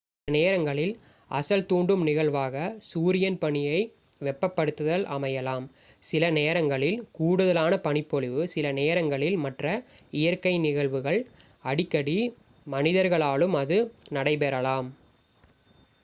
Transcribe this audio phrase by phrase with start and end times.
[0.19, 0.93] சில நேரங்களில்
[1.31, 2.55] அசல் தூண்டும் நிகழ்வாக
[2.87, 3.81] சூரியன் பனியை
[4.21, 5.65] வெப்பப்படுத்துதல் அமையலாம்
[6.03, 9.67] சில நேரங்களில் கூடுதலான பனிப்பொழிவு சில நேரங்களில் மற்ற
[10.13, 11.21] இயற்கை நிகழ்வுகள்
[11.65, 12.17] அடிக்கடி
[12.67, 13.79] மனிதர்களாலும் அது
[14.11, 14.89] நடைபெறலாம்